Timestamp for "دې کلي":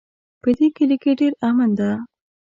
0.57-0.97